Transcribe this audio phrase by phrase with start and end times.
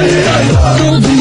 [0.00, 1.19] Todo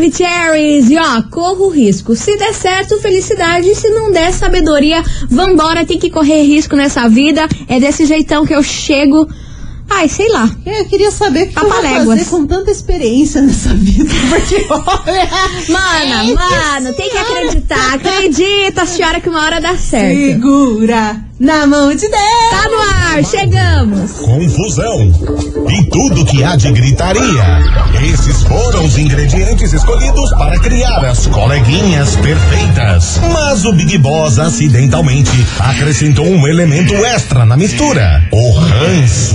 [0.00, 0.90] queridos Maravicheries!
[0.90, 2.16] E ó, corro risco.
[2.16, 3.74] Se der certo, felicidade.
[3.74, 5.02] Se não der, sabedoria.
[5.28, 7.46] Vambora, tem que correr risco nessa vida.
[7.68, 9.28] É desse jeitão que eu chego.
[9.92, 10.48] Ai, sei lá.
[10.64, 12.18] Eu queria saber o que eu vou Papaléguas.
[12.20, 14.08] fazer com tanta experiência nessa vida.
[14.30, 15.28] Porque, olha.
[15.68, 17.79] Mana, Gente mano, tem que acreditar.
[17.92, 20.16] Acredita, senhora, que uma hora dá certo.
[20.16, 22.50] Segura na mão de Deus.
[22.50, 24.12] Tá no ar, chegamos.
[24.12, 25.12] Confusão
[25.68, 27.58] e tudo que há de gritaria.
[28.12, 33.18] Esses foram os ingredientes escolhidos para criar as coleguinhas perfeitas.
[33.32, 39.34] Mas o Big Boss acidentalmente acrescentou um elemento extra na mistura: o ranço.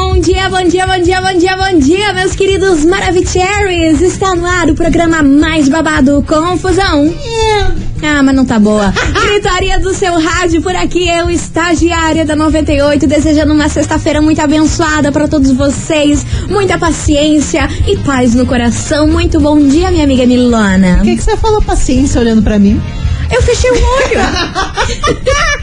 [0.21, 4.01] dia, bom dia, bom dia, bom dia, bom dia, meus queridos Maravicheries!
[4.01, 7.11] Está no ar o programa mais babado, Confusão.
[8.03, 8.93] Ah, mas não tá boa.
[9.19, 15.11] Gritaria do seu rádio por aqui, eu, estagiária da 98, desejando uma sexta-feira muito abençoada
[15.11, 19.07] para todos vocês, muita paciência e paz no coração.
[19.07, 20.97] Muito bom dia, minha amiga Milana.
[20.97, 22.79] Por que, que você falou paciência olhando pra mim?
[23.31, 24.21] Eu fechei o olho.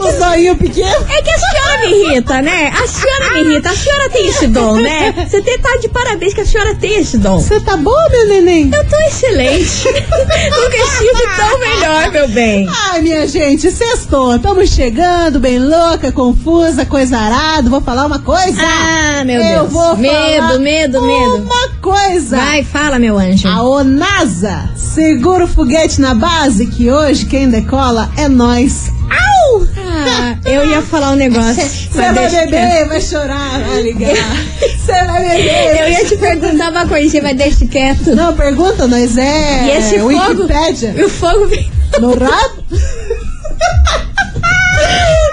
[0.00, 1.06] O zoinho pequeno.
[1.08, 2.72] É que a senhora me irrita, né?
[2.74, 3.70] A senhora me irrita.
[3.70, 5.26] A senhora tem esse dom, né?
[5.28, 7.38] Você tem tá de parabéns que a senhora tem esse dom.
[7.40, 8.70] Você tá boa, meu neném?
[8.72, 9.84] Eu tô excelente.
[9.90, 12.68] Nunca estive tão melhor, meu bem.
[12.68, 14.36] Ai, minha gente, sextou.
[14.36, 17.68] Estamos chegando, bem louca, confusa, coisa arada.
[17.68, 18.60] Vou falar uma coisa.
[18.62, 19.72] Ah, meu Eu Deus.
[19.72, 21.36] vou medo, medo, medo.
[21.36, 22.36] Uma coisa.
[22.36, 23.48] Vai, fala, meu anjo.
[23.48, 28.90] A ONASA segura o foguete na base que hoje quem decola é nós.
[29.76, 31.62] Ah, eu ia falar um negócio.
[31.62, 34.10] Você vai beber, vai chorar, vai ligar.
[34.60, 35.80] Você vai beber.
[35.80, 38.14] Eu ia te perguntar uma coisa, mas deixa quieto.
[38.14, 40.08] Não, pergunta, nós é E esse fogo?
[40.08, 40.94] Wikipédia.
[40.96, 41.70] E o fogo vem.
[42.00, 42.64] No rabo?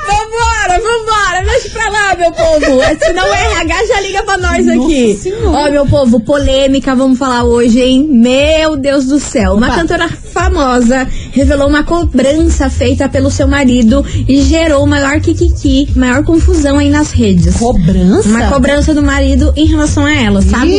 [0.07, 2.81] Vambora, vambora, deixa pra lá, meu povo.
[3.03, 5.15] Senão o RH já liga pra nós aqui.
[5.21, 5.67] Senhora.
[5.67, 8.07] Ó, meu povo, polêmica, vamos falar hoje, hein?
[8.09, 9.53] Meu Deus do céu.
[9.53, 9.75] Uma Opa.
[9.77, 16.79] cantora famosa revelou uma cobrança feita pelo seu marido e gerou maior kikiki, maior confusão
[16.79, 17.57] aí nas redes.
[17.57, 18.27] Cobrança?
[18.27, 20.75] Uma cobrança do marido em relação a ela, sabe?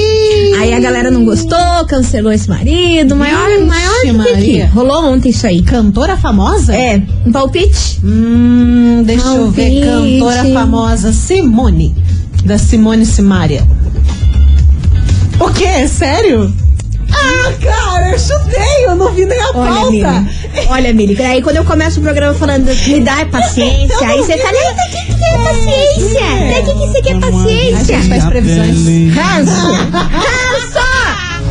[0.58, 4.16] Aí a galera não gostou, cancelou esse marido, maior, Ixi, maior kikiki.
[4.16, 4.66] Maria.
[4.74, 5.62] Rolou ontem isso aí.
[5.62, 6.75] Cantora famosa?
[6.75, 8.00] É, um palpite?
[8.04, 9.86] Hum, deixa eu ver.
[9.86, 10.19] Palpite.
[10.19, 11.94] Cantora famosa Simone.
[12.44, 13.62] Da Simone Simaria.
[15.38, 15.86] O quê?
[15.86, 16.52] Sério?
[17.10, 19.91] Ah, cara, eu chutei, eu não vi nem a Olha, pauta.
[19.91, 20.66] Mili.
[20.69, 24.56] Olha, Mili, aí quando eu começo o programa falando me dá paciência, aí você fala,
[24.56, 26.20] eita, o que que é paciência?
[26.20, 27.84] Pra que que você quer A paciência?
[27.96, 29.14] gente faz previsões.
[29.14, 29.72] Ranço!
[29.92, 30.88] Ranço!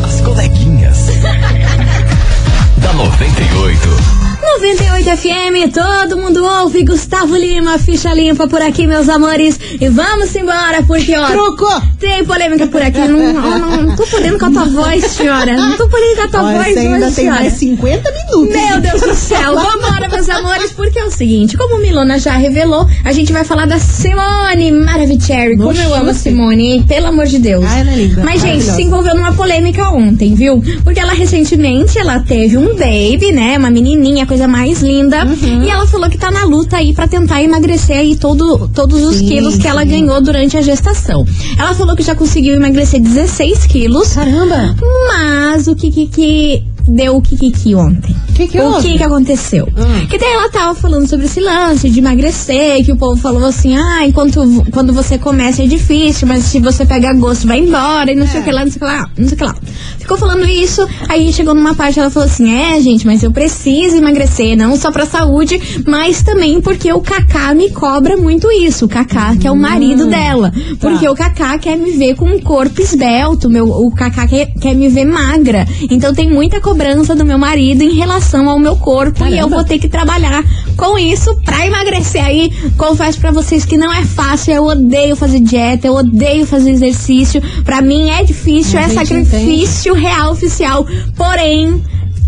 [0.05, 0.97] As coleguinhas.
[2.77, 4.26] da 98.
[4.41, 6.83] 98 FM, todo mundo ouve.
[6.83, 9.59] Gustavo Lima, ficha limpa por aqui, meus amores.
[9.79, 11.81] E vamos embora, porque, ó, Trocou.
[11.99, 12.99] tem polêmica por aqui.
[12.99, 15.55] Não, não, não, tô podendo com a tua voz, senhora.
[15.57, 17.39] Não tô podendo com a tua Olha, voz ainda hoje, tem senhora.
[17.41, 18.55] mais 50 minutos.
[18.55, 22.33] Meu Deus do céu, vambora, meus amores, porque é o seguinte, como o Milona já
[22.33, 25.57] revelou, a gente vai falar da Simone Maravicherry.
[25.57, 26.13] Como eu amo a.
[26.13, 26.85] Simone, hein?
[26.87, 27.65] Pelo amor de Deus.
[27.67, 30.61] Ah, ela é linda, Mas, gente, se envolveu numa polêmica ontem, viu?
[30.83, 33.57] Porque ela recentemente, ela teve um baby, né?
[33.57, 35.25] Uma menininha, coisa mais linda.
[35.25, 35.63] Uhum.
[35.63, 39.17] E ela falou que tá na luta aí pra tentar emagrecer aí todo, todos os
[39.17, 39.87] Sim, quilos que ela sim.
[39.89, 41.25] ganhou durante a gestação.
[41.57, 44.13] Ela falou que já conseguiu emagrecer 16 quilos.
[44.13, 44.75] Caramba.
[45.07, 48.15] Mas o que que, que deu o que que que ontem?
[48.33, 49.67] Que que o que que aconteceu?
[49.67, 50.07] Hum.
[50.07, 53.75] Que daí ela tava falando sobre esse lance de emagrecer, que o povo falou assim,
[53.75, 54.41] ah, enquanto
[54.71, 58.41] quando você começa é difícil, mas se você pega gosto vai embora e não sei
[58.41, 59.55] o que lá, não sei o que lá, não sei o que lá.
[59.99, 63.97] Ficou falando isso, aí chegou numa parte ela falou assim, é gente, mas eu preciso
[63.97, 68.89] emagrecer, não só pra saúde, mas também porque o Kaká me cobra muito isso, o
[68.89, 72.81] Kaká que é o marido dela, porque o Kaká quer me ver com um corpo
[72.81, 76.76] esbelto, meu, o Kaká quer, quer me ver magra, então tem muita cobrança
[77.15, 79.55] do meu marido em relação ao meu corpo e eu Caramba.
[79.55, 80.43] vou ter que trabalhar
[80.75, 82.51] com isso pra emagrecer aí.
[82.77, 87.41] Confesso pra vocês que não é fácil, eu odeio fazer dieta, eu odeio fazer exercício.
[87.63, 90.85] Pra mim é difícil, é sacrifício real oficial.
[91.15, 91.83] Porém,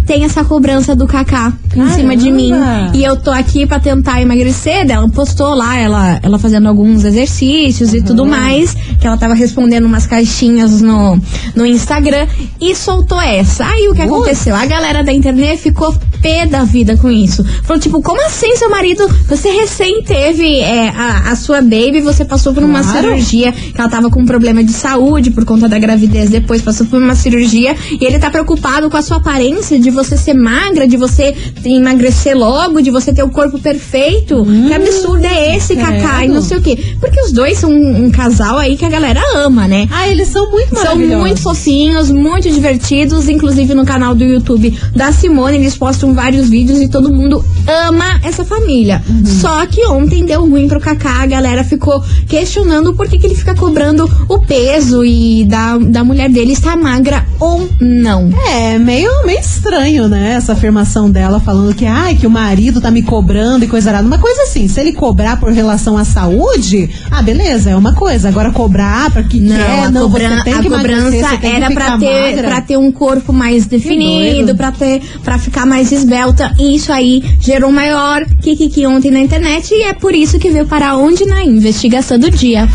[0.05, 2.51] tem essa cobrança do Kaká em cima de mim.
[2.93, 4.89] E eu tô aqui pra tentar emagrecer.
[4.89, 8.75] Ela postou lá, ela, ela fazendo alguns exercícios e tudo mais.
[8.99, 11.19] Que ela tava respondendo umas caixinhas no,
[11.55, 12.27] no Instagram.
[12.59, 13.65] E soltou essa.
[13.65, 14.55] Aí o que aconteceu?
[14.55, 17.43] A galera da internet ficou pé da vida com isso.
[17.63, 19.07] Falou, tipo, como assim seu marido?
[19.27, 23.07] Você recém teve é, a, a sua baby, você passou por uma Claro.
[23.09, 26.85] cirurgia que ela tava com um problema de saúde por conta da gravidez, depois passou
[26.87, 30.87] por uma cirurgia e ele tá preocupado com a sua aparência, de você ser magra,
[30.87, 31.35] de você
[31.65, 34.45] emagrecer logo, de você ter o corpo perfeito.
[34.67, 36.23] que absurdo é esse, Cacá?
[36.23, 36.95] E não sei o quê.
[36.99, 39.87] Porque os dois são um, um casal aí que a galera ama, né?
[39.91, 43.27] Ah, eles são muito São muito fofinhos, muito divertidos.
[43.27, 48.19] Inclusive no canal do YouTube da Simone, eles postam vários vídeos e todo mundo ama
[48.23, 49.01] essa família.
[49.07, 49.25] Uhum.
[49.25, 53.35] Só que ontem deu ruim pro Kaká, a galera ficou questionando por que, que ele
[53.35, 58.29] fica cobrando o peso e da, da mulher dele estar magra ou não.
[58.47, 60.33] É, meio, meio estranho, né?
[60.33, 64.05] Essa afirmação dela falando que, ai, que o marido tá me cobrando e coisa errada.
[64.05, 68.29] Uma coisa assim, se ele cobrar por relação à saúde, ah, beleza, é uma coisa.
[68.29, 71.27] Agora cobrar pra que Não, quer, a, não, cobran- você tem a que emagrecer, cobrança
[71.29, 75.39] você tem era pra ficar ter, pra ter um corpo mais definido, pra ter para
[75.39, 76.53] ficar mais esbelta.
[76.59, 80.67] E isso aí gerou maior kikiki ontem na internet e é por isso que veio
[80.67, 82.69] para onde na investigação do dia.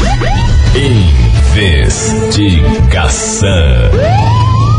[2.35, 3.49] Investigação.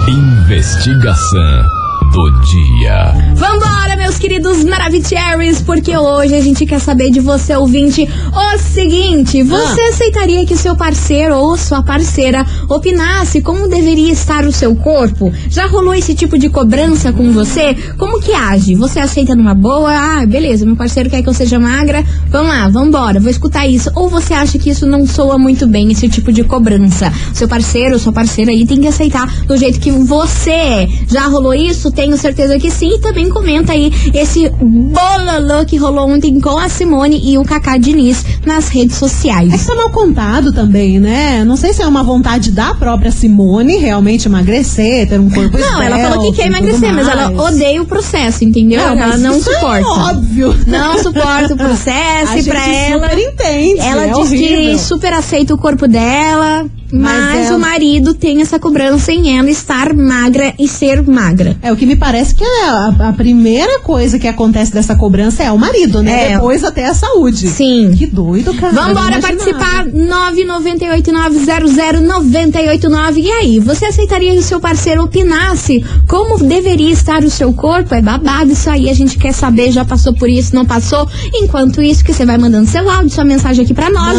[0.10, 1.85] Investigação
[2.16, 3.14] do dia.
[3.36, 9.44] Vambora, meus queridos Maravicheries, porque hoje a gente quer saber de você, ouvinte, o seguinte:
[9.44, 9.90] você Ah.
[9.90, 15.30] aceitaria que seu parceiro ou sua parceira opinasse como deveria estar o seu corpo?
[15.50, 17.76] Já rolou esse tipo de cobrança com você?
[17.98, 18.76] Como que age?
[18.76, 19.92] Você aceita numa boa?
[19.92, 22.02] Ah, beleza, meu parceiro quer que eu seja magra?
[22.30, 23.92] Vamos lá, vambora, vou escutar isso.
[23.94, 27.12] Ou você acha que isso não soa muito bem, esse tipo de cobrança?
[27.34, 30.88] Seu parceiro ou sua parceira aí tem que aceitar do jeito que você é.
[31.10, 31.92] Já rolou isso?
[32.06, 32.94] Tenho certeza que sim.
[32.94, 37.78] E também comenta aí esse bololô que rolou ontem com a Simone e o Kaká
[37.78, 39.66] Diniz nas redes É que sociais.
[39.66, 41.44] tá mal contado também, né?
[41.44, 45.82] Não sei se é uma vontade da própria Simone realmente emagrecer, ter um corpo Não,
[45.82, 48.80] ela falou que quer emagrecer, mas ela odeia o processo, entendeu?
[48.82, 49.80] Não, ela não isso suporta.
[49.80, 50.56] É óbvio.
[50.68, 53.10] Não suporta o processo A e pra ela.
[53.10, 53.80] super entende.
[53.80, 54.78] Ela é diz que horrível.
[54.78, 59.50] super aceita o corpo dela, mas, Mas é- o marido tem essa cobrança em ela
[59.50, 61.56] estar magra e ser magra.
[61.62, 65.44] É, o que me parece que é a, a primeira coisa que acontece dessa cobrança
[65.44, 66.32] é o marido, né?
[66.32, 66.36] É.
[66.36, 67.48] Depois até a saúde.
[67.48, 67.94] Sim.
[67.98, 68.74] Que doido, cara.
[68.74, 70.32] Vambora participar, imaginava.
[71.56, 73.18] 998900989.
[73.18, 77.94] E aí, você aceitaria que o seu parceiro opinasse como deveria estar o seu corpo?
[77.96, 81.08] É babado isso aí, a gente quer saber, já passou por isso, não passou?
[81.34, 84.16] Enquanto isso, que você vai mandando seu áudio, sua mensagem aqui pra nós.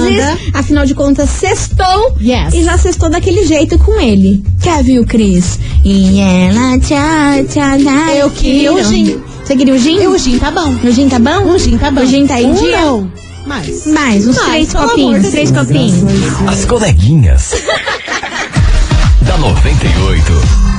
[0.52, 2.16] Afinal de contas, sextou.
[2.20, 2.54] Yes.
[2.56, 4.42] E já sextou daquele jeito com ele.
[4.62, 5.58] Kevin o Cris.
[5.84, 8.14] E ela tchau, tchau, tchau.
[8.14, 9.20] Eu queria o gin.
[9.44, 10.06] Você queria o gin?
[10.06, 10.74] O gin tá bom.
[10.82, 11.50] O gin tá bom?
[11.50, 12.00] O gin tá bom.
[12.00, 12.80] O gin tá em Um dia?
[12.80, 13.12] Não.
[13.46, 13.86] Mais.
[13.86, 16.02] Mais, uns Mais, três copinhos, três copinhos.
[16.48, 17.50] As coleguinhas.
[19.20, 20.75] da 98.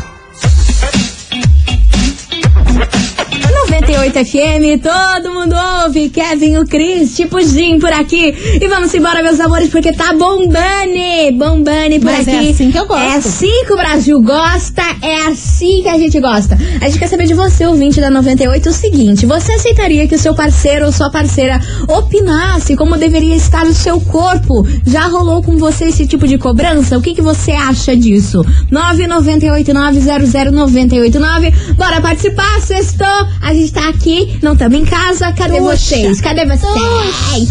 [3.88, 5.56] 98 FM, todo mundo
[5.86, 6.10] ouve.
[6.10, 8.36] Kevin, o Cris, tipo Jim por aqui.
[8.62, 11.32] E vamos embora, meus amores, porque tá bombane.
[11.32, 12.50] Bombane por Mas é aqui.
[12.50, 13.02] assim que eu gosto.
[13.02, 16.58] É assim que o Brasil gosta, é assim que a gente gosta.
[16.82, 20.20] A gente quer saber de você, ouvinte da 98, o seguinte: você aceitaria que o
[20.20, 24.68] seu parceiro ou sua parceira opinasse como deveria estar o seu corpo?
[24.86, 26.98] Já rolou com você esse tipo de cobrança?
[26.98, 28.44] O que, que você acha disso?
[28.70, 31.54] 998900989.
[31.76, 33.08] Bora participar, sextou.
[33.42, 35.32] A gente tá aqui, não estamos em casa.
[35.34, 35.76] Cadê Puxa.
[35.78, 36.22] vocês?
[36.22, 37.50] Cadê vocês?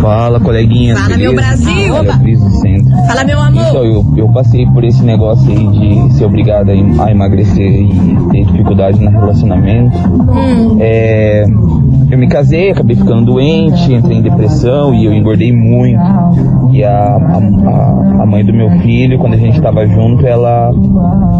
[0.00, 0.96] Fala, coleguinha.
[0.96, 1.94] Fala, meu Brasil.
[2.62, 2.77] Centro.
[3.08, 3.64] Fala, meu amor.
[3.70, 5.66] Então, eu, eu passei por esse negócio aí
[6.06, 7.88] de ser obrigada a em- a emagrecer e
[8.30, 9.96] ter dificuldade no relacionamento.
[9.96, 10.76] Hum.
[10.78, 11.44] É,
[12.10, 15.98] eu me casei, acabei ficando doente, entrei em depressão e eu engordei muito.
[16.72, 20.70] E a, a, a- mãe do meu filho, quando a gente estava junto, ela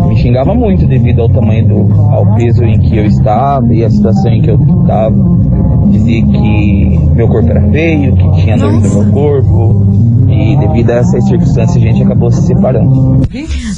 [0.09, 3.91] me xingava muito devido ao tamanho do ao peso em que eu estava e a
[3.91, 5.15] situação em que eu estava.
[5.91, 9.87] Dizia que meu corpo era feio, que tinha dor no meu corpo.
[10.29, 11.25] E devido a essas
[11.59, 13.23] circunstâncias a gente acabou se separando.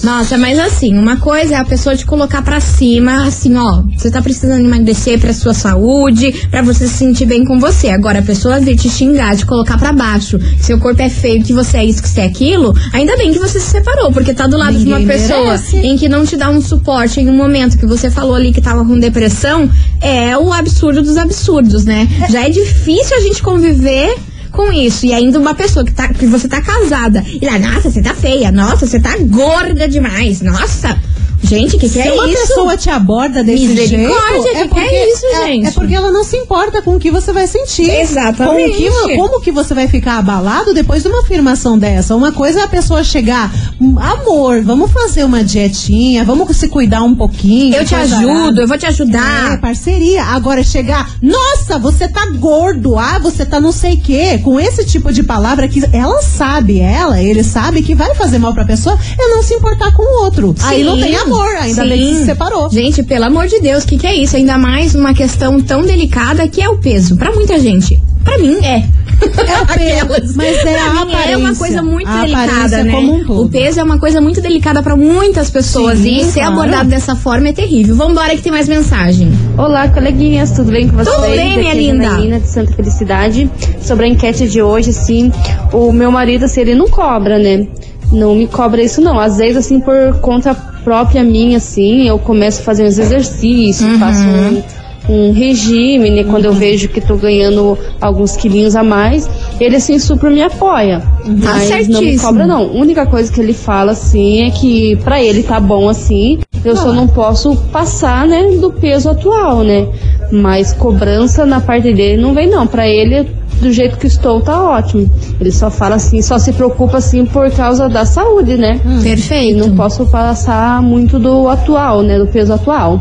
[0.02, 4.10] Nossa, mas assim, uma coisa é a pessoa te colocar pra cima, assim, ó, você
[4.10, 7.88] tá precisando emagrecer pra sua saúde, pra você se sentir bem com você.
[7.88, 11.42] Agora, a pessoa vir te xingar, te colocar pra baixo, que seu corpo é feio,
[11.42, 14.34] que você é isso, que você é aquilo, ainda bem que você se separou, porque
[14.34, 15.76] tá do lado de uma Ninguém pessoa merece.
[15.78, 18.60] em que não te dá um suporte em um momento que você falou ali que
[18.60, 19.70] tava com depressão,
[20.00, 22.08] é o absurdo dos absurdos, né?
[22.30, 24.16] Já é difícil a gente conviver
[24.60, 25.06] com isso.
[25.06, 27.24] E ainda uma pessoa que, tá, que você tá casada.
[27.40, 28.52] E lá, nossa, você tá feia.
[28.52, 30.42] Nossa, você tá gorda demais.
[30.42, 30.98] Nossa.
[31.42, 32.46] Gente, que que Se é uma isso?
[32.48, 35.66] pessoa te aborda desse jeito, é que porque, é isso, é- gente?
[35.66, 37.90] É porque ela não se importa com o que você vai sentir.
[37.90, 38.88] Exatamente.
[38.90, 42.14] Com que, como que você vai ficar abalado depois de uma afirmação dessa?
[42.14, 47.02] Uma coisa é a pessoa chegar, "Hum, amor, vamos fazer uma dietinha, vamos se cuidar
[47.02, 47.74] um pouquinho.
[47.74, 49.60] Eu te ajudo, arada." eu vou te É, ajudar.
[49.60, 50.22] parceria.
[50.24, 54.38] Agora chegar, nossa, você tá gordo, ah, você tá não sei o quê.
[54.44, 58.52] Com esse tipo de palavra que ela sabe, ela, ele sabe que vai fazer mal
[58.54, 60.54] pra pessoa, é não se importar com o outro.
[60.62, 61.88] Aí não Sim, tem amor, ainda sim.
[61.88, 62.70] bem que se separou.
[62.70, 64.36] Gente, pelo amor de Deus, o que, que é isso?
[64.36, 67.16] Ainda mais uma questão tão delicada que é o peso.
[67.16, 68.00] Pra muita gente.
[68.24, 68.84] Pra mim, é.
[69.20, 71.54] É o peso, mas é Pra a mim é uma aparência.
[71.56, 72.92] coisa muito A delicada, aparência né?
[72.92, 73.42] como um todo.
[73.44, 76.52] o peso é uma coisa muito delicada pra muitas pessoas Sim, e ser claro.
[76.54, 77.96] abordado dessa forma é terrível.
[77.96, 79.30] Vambora que tem mais mensagem.
[79.58, 81.14] Olá, coleguinhas, tudo bem com vocês?
[81.14, 82.04] Tudo bem, Aqui minha é a linda.
[82.04, 83.50] Janaína de Santa Felicidade.
[83.82, 85.30] Sobre a enquete de hoje, assim,
[85.72, 87.66] o meu marido, assim, ele não cobra, né?
[88.12, 89.18] Não me cobra isso, não.
[89.18, 93.98] Às vezes, assim, por conta própria minha, assim, eu começo a fazer uns exercícios, Uhum.
[93.98, 94.62] faço um,
[95.08, 96.24] um regime, né?
[96.24, 99.28] Quando eu vejo que tô ganhando alguns quilinhos a mais,
[99.60, 101.00] ele, assim, super me apoia.
[101.00, 102.22] Tá Mas não me certíssimo.
[102.22, 102.62] cobra, não.
[102.62, 106.76] A única coisa que ele fala, assim, é que pra ele tá bom, assim, eu
[106.76, 109.86] só não posso passar, né, do peso atual, né?
[110.32, 112.66] Mas cobrança na parte dele não vem, não.
[112.66, 113.26] Pra ele,
[113.60, 115.08] do jeito que estou, tá ótimo.
[115.40, 118.80] Ele só fala assim, só se preocupa, assim, por causa da saúde, né?
[119.00, 119.58] E Perfeito.
[119.68, 123.00] não posso passar muito do atual, né, do peso atual.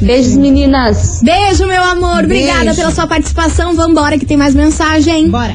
[0.00, 1.20] Beijos, meninas!
[1.22, 2.24] Beijo, meu amor.
[2.24, 2.76] Obrigada Beijo.
[2.76, 3.74] pela sua participação.
[3.74, 5.28] Vambora que tem mais mensagem.
[5.28, 5.54] Bora.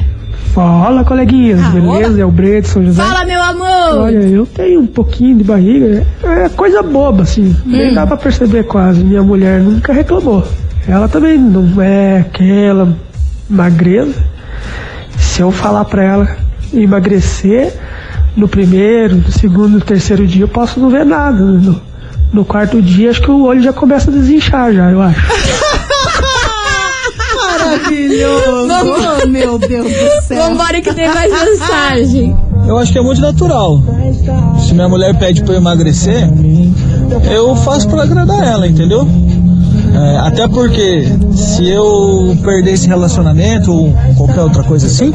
[0.52, 2.20] Fala, coleguinhas, Ah, beleza?
[2.20, 3.02] É o Brito, São José.
[3.02, 4.02] Fala, meu amor.
[4.02, 7.94] Olha, eu tenho um pouquinho de barriga, é coisa boba, assim, nem Hum.
[7.94, 9.02] dá pra perceber quase.
[9.02, 10.44] Minha mulher nunca reclamou.
[10.86, 12.94] Ela também não é aquela
[13.50, 14.14] magreza.
[15.34, 16.36] Se eu falar pra ela
[16.72, 17.74] emagrecer
[18.36, 21.36] no primeiro, no segundo, no terceiro dia, eu posso não ver nada.
[21.44, 21.82] No,
[22.32, 25.18] no quarto dia, acho que o olho já começa a desinchar já, eu acho.
[27.34, 28.68] Maravilhoso.
[29.24, 30.50] Oh, meu Deus do céu.
[30.50, 32.36] Vambora que tem mais mensagem.
[32.68, 33.82] Eu acho que é muito natural.
[34.64, 36.28] Se minha mulher pede pra eu emagrecer,
[37.28, 39.04] eu faço pra agradar ela, entendeu?
[39.94, 45.12] É, até porque se eu perder esse relacionamento ou qualquer outra coisa assim,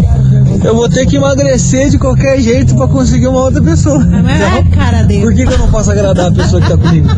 [0.64, 4.00] eu vou ter que emagrecer de qualquer jeito pra conseguir uma outra pessoa.
[4.00, 5.22] Mas é a cara dele.
[5.22, 7.10] Por que, que eu não posso agradar a pessoa que tá comigo?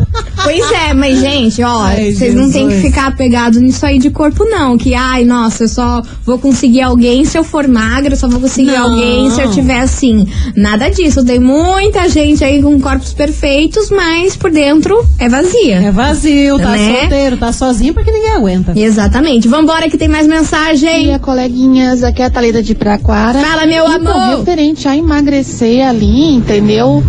[0.42, 4.44] Pois é, mas gente, ó, vocês não têm que ficar apegados nisso aí de corpo,
[4.44, 4.78] não.
[4.78, 8.38] Que, ai, nossa, eu só vou conseguir alguém se eu for magra, eu só vou
[8.38, 8.84] conseguir Não.
[8.92, 10.28] alguém se eu tiver assim.
[10.56, 11.24] Nada disso.
[11.24, 15.78] Tem muita gente aí com corpos perfeitos, mas por dentro é vazia.
[15.82, 17.00] É vazio, tá Né?
[17.00, 18.72] solteiro, tá sozinho porque ninguém aguenta.
[18.78, 19.48] Exatamente.
[19.48, 21.02] Vambora que tem mais mensagem.
[21.06, 22.04] dia, coleguinhas.
[22.04, 23.40] Aqui é a Thalita de Praquara.
[23.40, 24.38] Fala, meu então, amor.
[24.38, 27.02] referente a emagrecer ali, entendeu?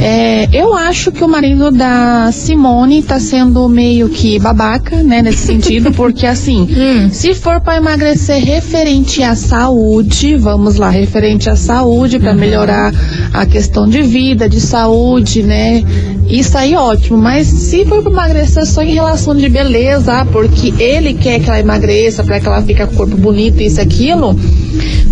[0.00, 3.35] É, eu acho que o marido da Simone tá sendo
[3.68, 7.08] meio que babaca, né, nesse sentido, porque assim, Hum.
[7.10, 12.92] se for para emagrecer referente à saúde, vamos lá, referente à saúde, para melhorar
[13.32, 15.82] a questão de vida, de saúde, né?
[16.28, 20.72] Isso aí ótimo, mas se for para emagrecer só em relação de beleza, ah, porque
[20.82, 23.82] ele quer que ela emagreça, para que ela fique com o corpo bonito, isso e
[23.82, 24.36] aquilo,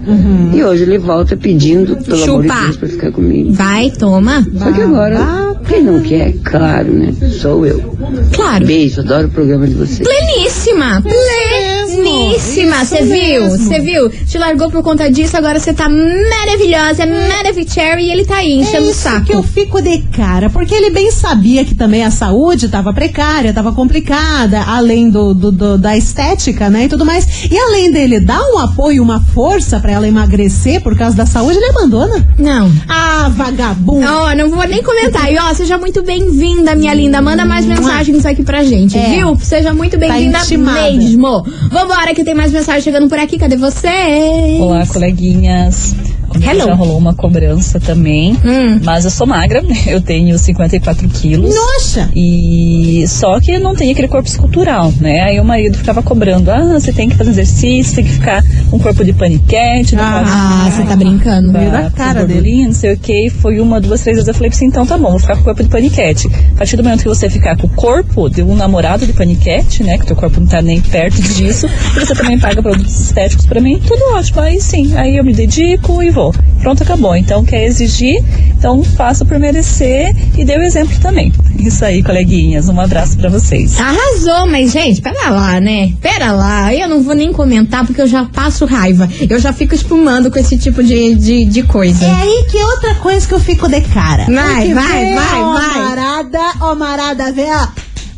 [0.54, 2.54] E hoje ele volta pedindo, pelo amor de Uhum.
[2.54, 2.60] Chupa.
[2.64, 3.52] Deus, pra ficar comigo.
[3.52, 4.46] Vai, toma.
[4.58, 7.12] Só que agora, quem não quer, claro, né?
[7.40, 7.80] Sou eu.
[8.32, 8.66] Claro.
[8.66, 10.06] Beijo, adoro o programa de vocês.
[10.06, 11.02] Pleníssima!
[11.02, 11.02] Pleníssima!
[12.84, 13.48] Você viu?
[13.50, 14.08] Você viu?
[14.10, 18.86] Te largou por conta disso, agora você tá maravilhosa, maravicherry e ele tá aí enchendo
[18.88, 19.26] é o saco.
[19.26, 23.48] que eu fico de cara, porque ele bem sabia que também a saúde estava precária,
[23.50, 27.44] estava complicada, além do, do- do- da estética, né, e tudo mais.
[27.50, 31.56] E além dele dar um apoio, uma força pra ela emagrecer por causa da saúde,
[31.58, 32.26] ele abandona.
[32.38, 32.70] Não.
[32.88, 34.06] Ah, vagabundo.
[34.06, 35.32] Ó, não vou nem comentar.
[35.32, 37.20] E ó, seja muito bem-vinda, minha linda.
[37.22, 39.08] Manda mais mensagens aqui pra gente, É.
[39.16, 39.36] viu?
[39.40, 40.90] Seja muito bem-vinda intimada.
[40.92, 41.44] mesmo.
[41.70, 43.38] Vambora, que tem mais mensagem chegando por aqui.
[43.38, 44.58] Cadê você?
[44.60, 45.94] Olá, coleguinhas.
[46.28, 46.66] Comigo Hello.
[46.66, 48.32] Já rolou uma cobrança também.
[48.44, 48.80] Hum.
[48.84, 51.54] Mas eu sou magra, eu tenho 54 quilos.
[51.54, 52.10] Nossa!
[52.14, 55.22] E só que não tenho aquele corpo escultural, né?
[55.22, 58.78] Aí o marido ficava cobrando: ah, você tem que fazer exercício, tem que ficar com
[58.78, 61.52] corpo de paniquete, Ah, você tá brincando.
[61.52, 62.64] Meio da cara dele.
[62.66, 63.30] não sei o que.
[63.30, 64.28] Foi uma, duas, três vezes.
[64.28, 66.28] Eu falei assim: então tá bom, vou ficar com o corpo de paniquete.
[66.54, 69.82] A partir do momento que você ficar com o corpo de um namorado de paniquete,
[69.82, 69.98] né?
[69.98, 73.60] Que teu corpo não tá nem perto disso, e você também paga produtos estéticos pra
[73.60, 74.40] mim, tudo ótimo.
[74.40, 76.34] Aí sim, aí eu me dedico e vou.
[76.62, 77.14] Pronto, acabou.
[77.14, 81.30] Então quer exigir, então faça por merecer e dê o exemplo também.
[81.58, 82.68] Isso aí, coleguinhas.
[82.68, 83.78] Um abraço pra vocês.
[83.78, 85.92] Arrasou, mas gente, pera lá, né?
[86.00, 89.08] Pera lá, eu não vou nem comentar porque eu já passo raiva.
[89.28, 92.04] Eu já fico espumando com esse tipo de, de, de coisa.
[92.04, 94.24] É aí que outra coisa que eu fico de cara.
[94.24, 95.78] Vai, vai, vem, vai, ó, vai.
[95.78, 97.68] Marada, ó, marada, vem, ó.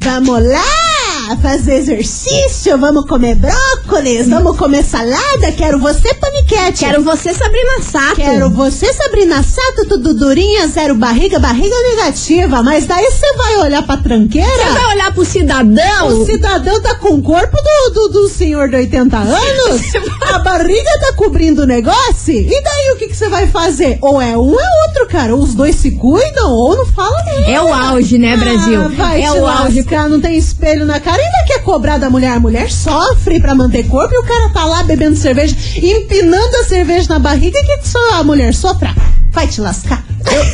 [0.01, 0.98] Vamos lá
[1.37, 5.53] fazer exercício, vamos comer brócolis, vamos comer salada.
[5.57, 6.85] Quero você, paniquete.
[6.85, 8.17] Quero você, Sabrina Sato.
[8.17, 12.63] Quero você, Sabrina Sato, tudo durinha, zero barriga, barriga negativa.
[12.63, 14.49] Mas daí você vai olhar pra tranqueira.
[14.51, 16.09] Você vai olhar pro cidadão?
[16.09, 19.83] O cidadão tá com o corpo do, do, do senhor de 80 anos,
[20.35, 23.99] a barriga tá cobrindo o negócio, e daí o que você vai fazer?
[24.01, 25.35] Ou é um ou é outro, cara.
[25.35, 27.51] Ou os dois se cuidam, ou não fala nada.
[27.51, 28.83] É o auge, né, Brasil?
[28.83, 29.79] Ah, vai é o auge.
[29.79, 31.18] lascar, não tem espelho na cara.
[31.19, 32.33] Ainda quer cobrar da mulher.
[32.33, 36.65] A mulher sofre pra manter corpo e o cara tá lá bebendo cerveja, empinando a
[36.65, 37.59] cerveja na barriga.
[37.59, 38.89] O que que só a mulher sofre?
[39.31, 40.05] Vai te lascar.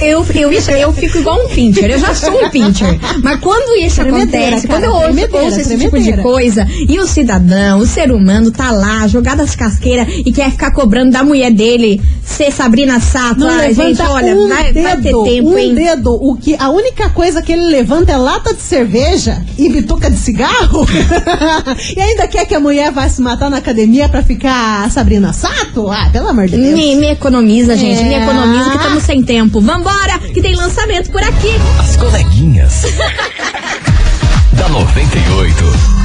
[0.01, 2.99] Eu, eu, eu, eu fico igual um pincher, eu já sou um pincher.
[3.23, 6.67] Mas quando isso Tremedeira, acontece, cara, quando eu ouço, tremedeira, ouço esse tipo de coisa,
[6.89, 11.13] e o cidadão, o ser humano tá lá, jogado as casqueiras e quer ficar cobrando
[11.13, 13.41] da mulher dele ser Sabrina Sato.
[13.41, 15.75] Não levanta gente, olha, um vai, dedo, vai ter tempo, um hein?
[15.75, 16.13] dedo.
[16.13, 20.17] O que, a única coisa que ele levanta é lata de cerveja e bituca de
[20.17, 20.87] cigarro.
[21.97, 25.89] e ainda quer que a mulher vá se matar na academia pra ficar Sabrina Sato?
[25.91, 26.75] Ah, pelo amor de Deus.
[26.75, 28.23] Me, me economiza, gente, me É.
[28.23, 29.54] economiza que estamos sem tempo.
[29.61, 31.53] Vambora, que tem lançamento por aqui.
[31.79, 32.83] As coleguinhas.
[34.53, 36.04] da 98.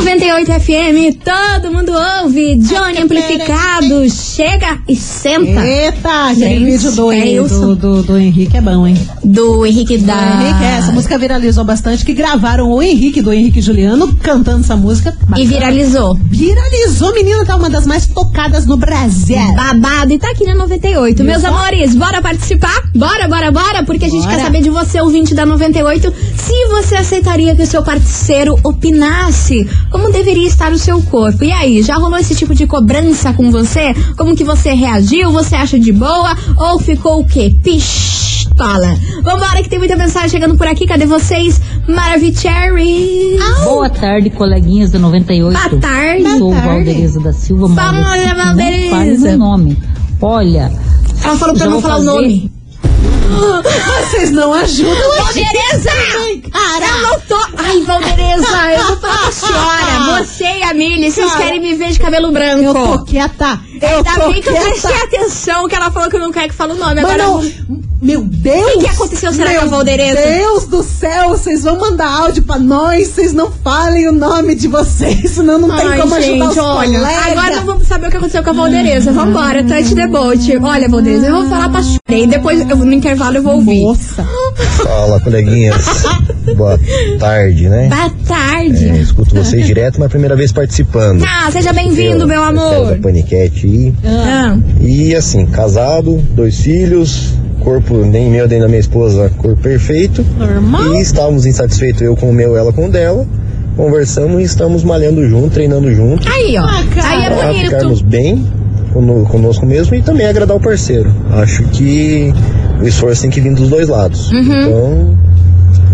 [0.00, 1.90] 98 FM, todo mundo
[2.22, 2.56] ouve.
[2.56, 5.66] Johnny Amplificado, chega e senta.
[5.66, 8.94] Eita, aquele vídeo do, é do, do, do Henrique é bom, hein?
[9.24, 10.14] Do Henrique da.
[10.14, 14.60] Do Henrique, é, essa música viralizou bastante, que gravaram o Henrique do Henrique Juliano cantando
[14.60, 15.16] essa música.
[15.18, 15.46] E Bacana.
[15.48, 16.14] viralizou.
[16.24, 19.38] Viralizou, menina, tá uma das mais tocadas no Brasil.
[19.56, 21.24] Babado e tá aqui na 98.
[21.24, 22.82] Meus amores, bora participar?
[22.94, 24.36] Bora, bora, bora, porque a gente Bora.
[24.36, 29.68] quer saber de você, ouvinte da 98, se você aceitaria que o seu parceiro opinasse
[29.90, 31.44] como deveria estar o seu corpo.
[31.44, 33.94] E aí, já rolou esse tipo de cobrança com você?
[34.16, 35.32] Como que você reagiu?
[35.32, 36.36] Você acha de boa?
[36.56, 37.54] Ou ficou o quê?
[37.62, 38.96] Pistola.
[39.22, 40.86] Vambora que tem muita mensagem chegando por aqui.
[40.86, 41.60] Cadê vocês?
[41.88, 43.38] Maravicherry.
[43.64, 45.52] Boa tarde, coleguinhas da 98.
[45.52, 46.38] Boa tarde.
[46.38, 46.52] Sou.
[46.52, 47.68] Valdereza da Silva.
[47.74, 48.02] Fala.
[48.02, 48.34] Valdereza.
[48.34, 49.78] Não fale meu nome.
[50.20, 50.72] Olha.
[51.22, 52.55] Ela falou pra eu não falar o nome.
[53.26, 55.46] Vocês não ajudam a gente.
[55.46, 55.90] Valdereza!
[56.80, 57.36] Eu não tô.
[57.56, 60.22] Ai, Valdereza, eu vou falar pra senhora.
[60.24, 62.62] Você e a Milly, vocês Cara, querem me ver de cabelo branco.
[62.62, 63.60] Eu tô quieta.
[63.80, 64.68] Eu Ainda tô bem que eu quieta.
[64.70, 67.00] prestei atenção que ela falou que não quer que fale o nome.
[67.00, 68.66] Agora Mano, eu vou- meu Deus!
[68.74, 70.20] O que que aconteceu, será, meu com a Valdereza?
[70.20, 74.68] Deus do céu, vocês vão mandar áudio pra nós, vocês não falem o nome de
[74.68, 77.26] vocês, senão não tem Ai, como gente, ajudar os olha, colegas.
[77.32, 79.12] agora não vamos saber o que aconteceu com a Valdereza.
[79.12, 80.58] Vambora, touch the boat.
[80.62, 83.82] Olha, Valdereza, eu vou falar pra e depois eu, no intervalo eu vou ouvir.
[83.82, 84.24] Nossa.
[84.82, 85.84] Fala, coleguinhas.
[86.56, 86.78] Boa
[87.18, 87.88] tarde, né?
[87.88, 88.88] Boa tarde.
[88.88, 91.24] É, escuto vocês direto, mas primeira vez participando.
[91.26, 92.94] Ah, seja bem-vindo, Eu, meu Marcelo amor.
[92.96, 93.94] Da Paniquete aí.
[94.04, 94.56] Ah.
[94.80, 100.24] E assim, casado, dois filhos, corpo nem meu nem da minha esposa, corpo perfeito.
[100.38, 100.94] Normal.
[100.94, 103.26] E estávamos insatisfeitos, eu com o meu, ela com o dela.
[103.76, 106.26] Conversamos e estamos malhando junto, treinando junto.
[106.28, 106.64] Aí, ó.
[107.04, 108.06] Aí é Pra ficarmos bonito.
[108.10, 108.46] bem
[108.92, 111.12] cono- conosco mesmo e também agradar o parceiro.
[111.30, 112.32] Acho que
[112.82, 114.30] o esforço tem que vir dos dois lados.
[114.32, 114.40] Uhum.
[114.40, 115.18] Então,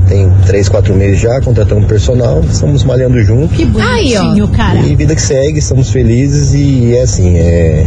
[0.09, 3.55] tem três, quatro meses já, contratamos personal, estamos malhando junto.
[3.55, 4.81] Que bonitinho, cara.
[4.81, 7.87] E vida que segue, estamos felizes e é assim, é.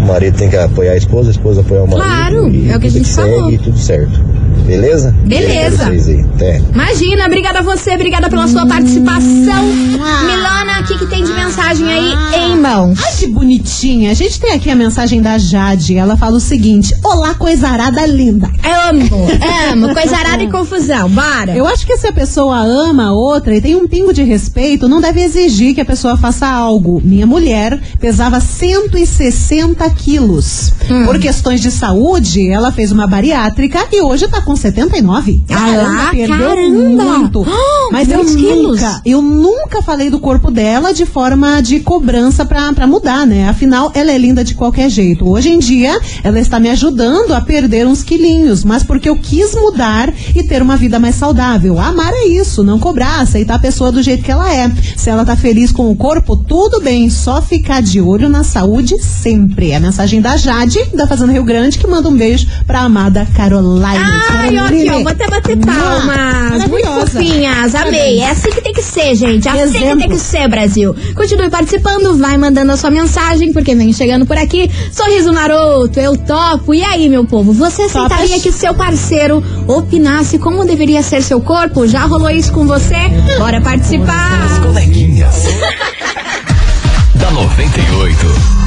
[0.00, 2.06] O marido tem que apoiar a esposa, a esposa apoiar o marido.
[2.06, 3.44] Claro, e é o que a gente falou.
[3.44, 4.37] segue e tudo certo.
[4.68, 5.14] Beleza?
[5.24, 5.90] Beleza.
[6.34, 6.58] Até.
[6.72, 9.64] Imagina, obrigada a você, obrigada pela sua participação.
[9.64, 12.98] Milana, o que, que tem de mensagem aí em mãos?
[13.02, 14.10] Ai, que bonitinha.
[14.10, 15.96] A gente tem aqui a mensagem da Jade.
[15.96, 18.50] Ela fala o seguinte: Olá, coisarada linda.
[18.88, 19.26] Amo,
[19.72, 19.94] amo.
[19.94, 21.08] Coisa arada e confusão.
[21.08, 21.56] Bora.
[21.56, 24.86] Eu acho que se a pessoa ama a outra e tem um pingo de respeito,
[24.86, 27.00] não deve exigir que a pessoa faça algo.
[27.02, 30.74] Minha mulher pesava 160 quilos.
[30.90, 31.06] Hum.
[31.06, 35.42] Por questões de saúde, ela fez uma bariátrica e hoje tá com 79.
[35.50, 37.04] Ah lá, perdeu caramba.
[37.04, 37.46] muito.
[37.88, 38.80] Oh, Mas eu 10 quilos.
[38.82, 43.48] nunca, eu nunca falei do corpo dela de forma de cobrança pra, pra mudar, né?
[43.48, 45.26] Afinal, ela é linda de qualquer jeito.
[45.26, 49.54] Hoje em dia, ela está me ajudando a perder uns quilinhos, mas porque eu quis
[49.54, 51.78] mudar e ter uma vida mais saudável.
[51.80, 54.70] Amar é isso, não cobrar, aceitar a pessoa do jeito que ela é.
[54.96, 58.98] Se ela tá feliz com o corpo, tudo bem, só ficar de olho na saúde
[59.02, 59.70] sempre.
[59.70, 63.26] É a mensagem da Jade, da Fazenda Rio Grande, que manda um beijo pra amada
[63.34, 63.84] Caroline.
[64.30, 66.68] Ai, ó, aqui, ó, vou até bater palmas.
[66.68, 67.06] Muito Maravilhosa.
[67.12, 68.20] fofinhas, amei.
[68.20, 69.48] É assim que tem que ser, gente.
[69.48, 69.98] Assim que Exemplo.
[69.98, 70.94] tem que ser, Brasil.
[71.14, 74.70] Continue participando, vai mandando a sua mensagem, porque vem chegando por aqui.
[74.92, 76.72] Sorriso maroto, eu topo.
[76.74, 78.42] E aí, meu povo, você aceitaria Topas.
[78.42, 81.86] que seu parceiro opinasse como deveria ser seu corpo?
[81.86, 82.96] Já rolou isso com você?
[83.38, 84.42] Bora participar.
[84.44, 85.44] As coleguinhas.
[87.14, 88.57] da 98.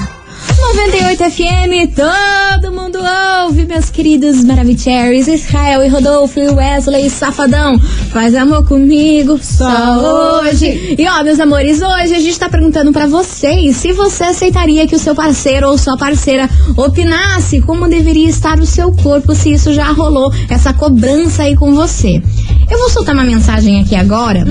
[0.73, 2.97] 98 FM, todo mundo
[3.43, 7.77] ouve, meus queridos Maravicheries, Israel e Rodolfo e Wesley Safadão.
[7.77, 10.95] Faz amor comigo só hoje.
[10.97, 14.95] E ó, meus amores, hoje a gente tá perguntando pra vocês se você aceitaria que
[14.95, 19.73] o seu parceiro ou sua parceira opinasse como deveria estar o seu corpo, se isso
[19.73, 22.23] já rolou, essa cobrança aí com você.
[22.69, 24.45] Eu vou soltar uma mensagem aqui agora.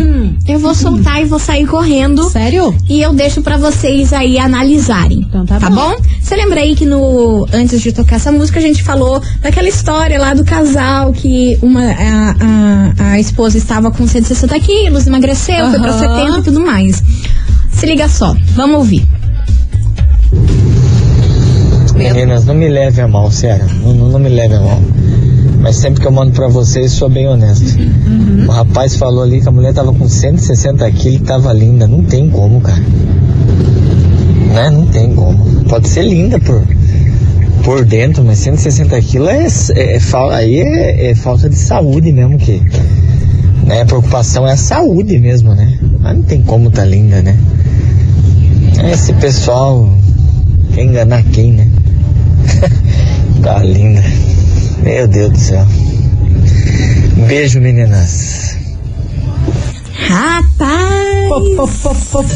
[0.46, 2.28] Eu vou soltar e vou sair correndo.
[2.28, 2.76] Sério?
[2.86, 5.20] E eu deixo pra vocês aí analisarem.
[5.20, 5.70] Então tá bom.
[5.70, 6.09] bom.
[6.20, 10.18] Você lembra aí que no antes de tocar essa música a gente falou daquela história
[10.18, 15.80] lá do casal que uma a, a, a esposa estava com 160 quilos, emagreceu, foi
[15.80, 16.26] pra Aham.
[16.26, 17.02] 70 e tudo mais.
[17.72, 19.08] Se liga só, vamos ouvir.
[21.96, 23.66] Meninas, não me leve a mal, sério.
[23.82, 24.80] Não, não, não me leve a mal.
[25.60, 27.78] Mas sempre que eu mando pra vocês, sou bem honesto.
[28.48, 31.86] O rapaz falou ali que a mulher tava com 160 quilos e tava linda.
[31.86, 32.82] Não tem como, cara.
[34.52, 34.70] Né?
[34.70, 35.64] Não tem como.
[35.64, 36.62] Pode ser linda por,
[37.64, 42.12] por dentro, mas 160 quilos é, é, é fal- aí é, é falta de saúde
[42.12, 42.60] mesmo que.
[43.64, 43.82] Né?
[43.82, 45.78] A preocupação é a saúde mesmo, né?
[46.00, 47.38] Mas não tem como tá linda, né?
[48.92, 49.88] Esse pessoal
[50.74, 51.68] quer enganar quem, né?
[53.42, 54.02] tá linda.
[54.82, 55.66] Meu Deus do céu.
[57.28, 58.56] Beijo, meninas.
[60.08, 61.28] Rapaz!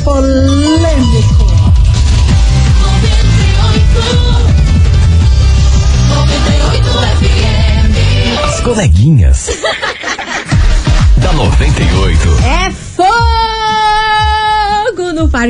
[0.04, 1.43] Polêmico.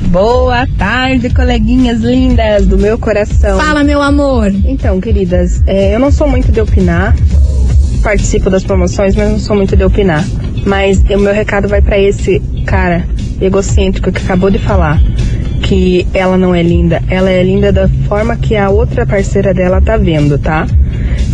[0.09, 3.59] Boa tarde, coleguinhas lindas do meu coração.
[3.59, 4.53] Fala, meu amor.
[4.65, 7.15] Então, queridas, é, eu não sou muito de opinar,
[8.03, 10.25] participo das promoções, mas não sou muito de opinar.
[10.65, 13.07] Mas o meu recado vai pra esse cara
[13.41, 15.01] egocêntrico que acabou de falar
[15.63, 19.81] que ela não é linda, ela é linda da forma que a outra parceira dela
[19.81, 20.67] tá vendo, tá?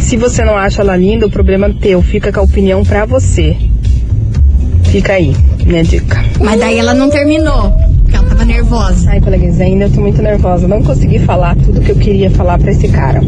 [0.01, 3.05] Se você não acha ela linda, o problema é teu, fica com a opinião pra
[3.05, 3.55] você.
[4.85, 6.25] Fica aí, minha dica.
[6.41, 7.75] Mas daí ela não terminou,
[8.43, 9.11] tava nervosa.
[9.11, 10.67] Ai, coleguinhas, ainda tô muito nervosa.
[10.67, 13.21] Não consegui falar tudo que eu queria falar pra esse cara.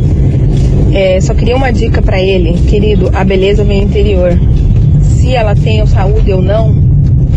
[0.92, 2.54] É, só queria uma dica pra ele.
[2.68, 4.38] Querido, a beleza vem interior.
[5.02, 6.74] Se ela tem saúde ou não,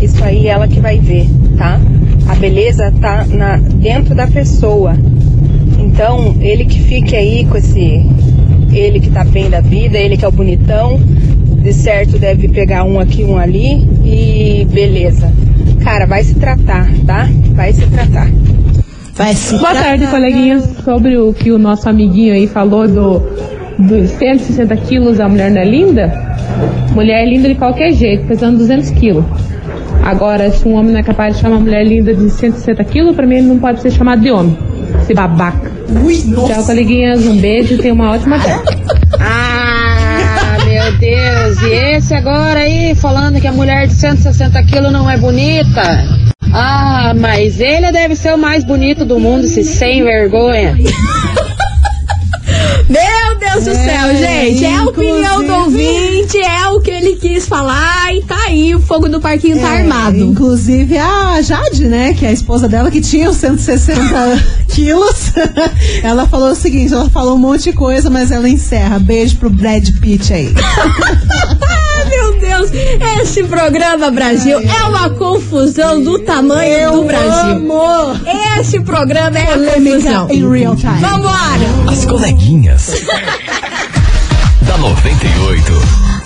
[0.02, 1.80] isso aí é ela que vai ver, tá?
[2.28, 4.96] A beleza tá na, dentro da pessoa.
[5.78, 8.04] Então, ele que fique aí com esse.
[8.72, 11.00] Ele que tá bem da vida, ele que é o bonitão.
[11.62, 13.88] De certo deve pegar um aqui, um ali.
[14.04, 15.32] E beleza.
[15.82, 17.28] Cara, vai se tratar, tá?
[17.54, 18.28] Vai se tratar.
[19.14, 20.64] Vai se Boa tarde, coleguinhas.
[20.84, 23.18] Sobre o que o nosso amiguinho aí falou do,
[23.78, 26.12] dos 160 quilos, a mulher não é linda?
[26.92, 29.24] Mulher é linda de qualquer jeito, pesando 200 quilos.
[30.04, 33.14] Agora, se um homem não é capaz de chamar uma mulher linda de 160 quilos,
[33.14, 34.56] pra mim ele não pode ser chamado de homem.
[35.02, 35.70] Esse babaca.
[36.46, 37.26] Tchau, coleguinhas.
[37.26, 38.77] Um beijo e tenha uma ótima tarde.
[41.08, 46.04] Deus, e esse agora aí falando que a mulher de 160 quilos não é bonita?
[46.52, 50.76] Ah, mas ele deve ser o mais bonito do mundo, esse sem vergonha.
[52.88, 54.64] Meu Deus do céu, gente.
[54.64, 58.80] É a opinião do ouvinte, é o que ele quis falar e tá aí, o
[58.80, 60.16] fogo do parquinho tá É, armado.
[60.16, 62.14] Inclusive a Jade, né?
[62.14, 64.00] Que é a esposa dela, que tinha os 160
[64.68, 65.32] quilos.
[66.02, 68.98] ela falou o seguinte: ela falou um monte de coisa, mas ela encerra.
[68.98, 70.54] Beijo pro Brad Pitt aí.
[72.08, 72.70] Meu Deus,
[73.20, 77.50] esse programa Brasil é uma confusão do tamanho Eu do Brasil.
[77.56, 78.20] amo.
[78.58, 80.28] Esse programa é a Polêmica confusão.
[80.30, 81.00] em real time.
[81.00, 81.90] Vambora!
[81.90, 82.92] As coleguinhas.
[84.62, 85.72] da 98.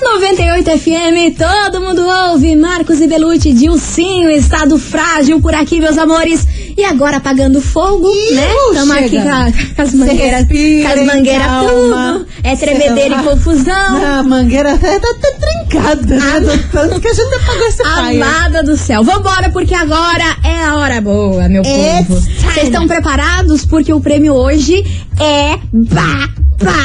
[0.03, 2.57] 98 FM, todo mundo ouve.
[2.57, 6.47] Marcos e Belucci, Dilcinho, estado frágil por aqui, meus amores.
[6.77, 8.49] E agora apagando fogo, né?
[8.69, 12.27] Estamos aqui com, com as mangueiras, respira, com as mangueiras tudo.
[12.43, 14.05] É tremedeira e confusão.
[14.05, 16.41] A mangueira até tá até trincada, né?
[16.41, 18.23] Do tanto que a gente apagou esse fire.
[18.23, 19.05] Amada do céu.
[19.05, 22.21] Vambora, porque agora é a hora boa, meu It's povo.
[22.21, 23.65] Vocês estão preparados?
[23.65, 24.85] Porque o prêmio hoje
[25.21, 25.59] é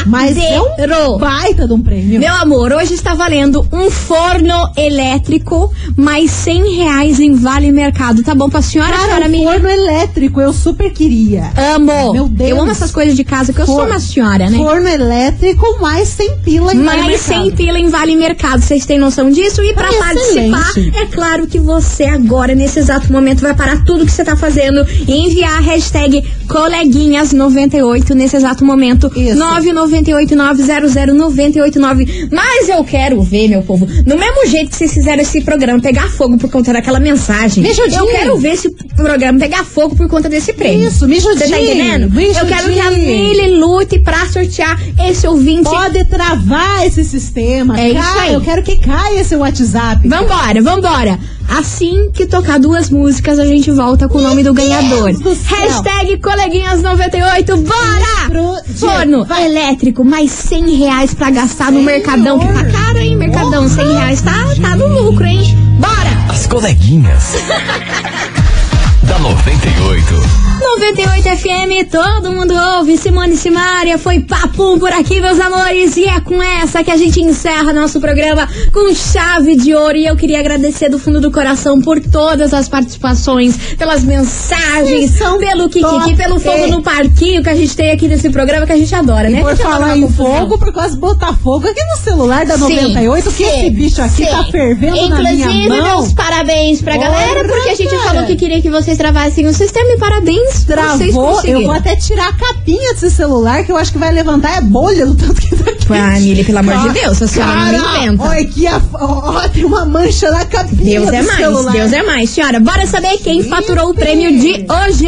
[0.05, 2.19] Mas é um baita de um prêmio.
[2.19, 8.23] Meu amor, hoje está valendo um forno elétrico, mais 100 reais em Vale Mercado.
[8.23, 9.51] Tá bom pra senhora, Cara, senhora um minha?
[9.51, 11.51] forno elétrico, eu super queria.
[11.75, 12.13] Amo.
[12.13, 12.49] Meu Deus.
[12.49, 14.57] Eu amo essas coisas de casa, que eu sou uma senhora, né?
[14.57, 17.57] Forno elétrico, mais 100 pila em Vale Mais 100 Mercado.
[17.57, 18.61] pila em Vale Mercado.
[18.61, 19.61] Vocês têm noção disso?
[19.63, 20.97] E pra Ah, participar, excelente.
[20.97, 24.85] é claro que você agora, nesse exato momento, vai parar tudo que você tá fazendo
[25.07, 29.11] e enviar a hashtag coleguinhas98 nesse exato momento.
[29.15, 29.37] Isso.
[29.73, 32.29] 998900989.
[32.31, 36.09] Mas eu quero ver, meu povo, no mesmo jeito que vocês fizeram esse programa pegar
[36.09, 37.63] fogo por conta daquela mensagem.
[37.63, 37.99] Me ajudinho.
[37.99, 40.87] eu quero ver esse programa pegar fogo por conta desse prêmio.
[40.87, 42.19] Isso, me Você tá entendendo?
[42.19, 42.91] Eu quero que a.
[42.91, 47.79] Mili lute pra sortear esse ouvinte Pode travar esse sistema.
[47.79, 48.33] É isso Cai, aí.
[48.33, 50.07] Eu quero que caia esse WhatsApp.
[50.07, 51.19] Vambora, vambora.
[51.49, 55.13] Assim que tocar duas músicas, a gente volta com o nome do ganhador.
[55.13, 55.33] do.
[55.33, 58.61] Hashtag coleguinhas98, bora!
[58.75, 63.15] Forno elétrico, mais 100 reais pra gastar no Mercadão, que tá caro, hein?
[63.15, 65.57] Mercadão, 100 reais tá, tá no lucro, hein?
[65.79, 66.25] Bora!
[66.29, 67.35] As coleguinhas.
[69.03, 70.46] da 98.
[70.59, 72.97] 98 FM, todo mundo ouve.
[72.97, 75.95] Simone Simaria, foi papum por aqui, meus amores.
[75.97, 79.95] E é com essa que a gente encerra nosso programa com chave de ouro.
[79.97, 85.69] E eu queria agradecer do fundo do coração por todas as participações, pelas mensagens, pelo
[85.69, 88.93] Kikiki, pelo fogo no parquinho que a gente tem aqui nesse programa que a gente
[88.95, 89.39] adora, né?
[89.39, 92.45] E por gente adora falar em fogo, por causa de botar fogo aqui no celular
[92.45, 94.25] da Sim, 98, que sim, esse bicho aqui sim.
[94.25, 95.83] tá fervendo na minha Inclusive, mão.
[95.83, 99.53] meus parabéns pra Porra, galera, porque a gente falou que queria que vocês travassem o
[99.53, 100.46] sistema e parabéns.
[100.65, 104.57] Travou, eu vou até tirar a capinha desse celular, que eu acho que vai levantar
[104.57, 105.87] é bolha do tanto que tá aqui.
[105.89, 108.23] Ah, Mili, pelo amor de Deus, a senhora não inventa.
[108.23, 111.71] Olha aqui, a, ó, tem uma mancha na capinha Deus é mais, celular.
[111.71, 112.29] Deus é mais.
[112.29, 115.07] Senhora, bora saber quem faturou o prêmio de hoje.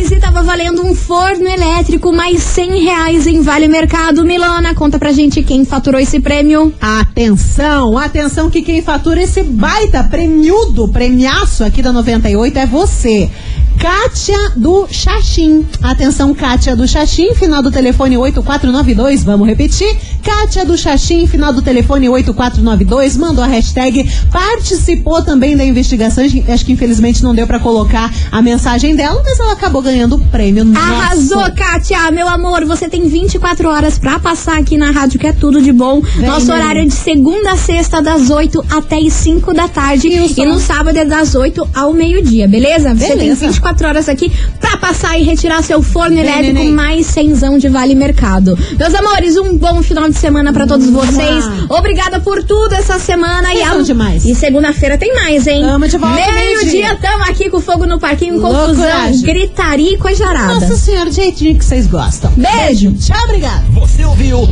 [0.00, 4.24] Amores, e valendo um forno elétrico mais 100 reais em Vale Mercado.
[4.24, 6.72] Milona, conta pra gente quem faturou esse prêmio.
[6.80, 13.30] Atenção, atenção que quem fatura esse baita premiudo, premiaço aqui da 98 é você.
[13.78, 15.66] Kátia do Xaxim.
[15.82, 19.22] Atenção, Kátia do Xaxim, final do telefone 8492.
[19.22, 19.96] Vamos repetir.
[20.22, 23.16] Kátia do Xaxim, final do telefone 8492.
[23.16, 26.24] Mandou a hashtag, participou também da investigação.
[26.24, 30.20] Acho que infelizmente não deu pra colocar a mensagem dela, mas ela acabou ganhando o
[30.26, 30.70] prêmio.
[30.76, 31.50] Arrasou, Nossa.
[31.52, 32.10] Kátia!
[32.10, 35.72] Meu amor, você tem 24 horas pra passar aqui na rádio, que é tudo de
[35.72, 36.02] bom.
[36.18, 36.54] Nosso né?
[36.54, 40.08] horário é de segunda a sexta, das 8 até as 5 da tarde.
[40.08, 42.94] E, no sábado é das 8 ao meio-dia, beleza?
[42.94, 43.46] Você tem Beleza.
[43.46, 44.30] 24 horas aqui
[44.60, 48.58] pra passar e retirar seu forno elétrico mais cenzão de Vale Mercado.
[48.78, 51.44] Meus amores, um bom final de semana pra todos vocês.
[51.68, 53.48] Obrigada por tudo essa semana.
[53.48, 54.24] Vocês e são demais.
[54.24, 55.62] E segunda-feira tem mais, hein?
[55.62, 59.22] Tamo de volta, Meio-dia, tamo aqui com fogo no parquinho, confusão, Loucuragem.
[59.22, 60.54] gritaria e coijarada.
[60.54, 62.32] Nossa senhora, do jeitinho que vocês gostam.
[62.36, 62.92] Beijo.
[62.94, 63.64] Tchau, obrigada.
[63.72, 64.48] Você ouviu?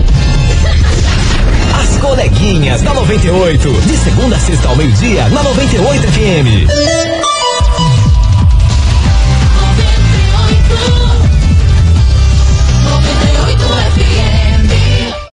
[1.80, 3.68] As coleguinhas da 98.
[3.82, 7.37] De segunda a sexta ao meio-dia, na 98 FM.